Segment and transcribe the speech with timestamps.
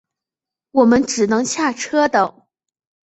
[0.71, 2.47] 我们只能下车等